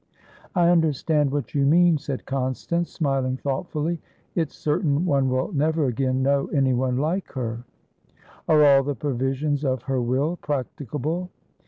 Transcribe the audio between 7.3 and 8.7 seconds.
her." "Are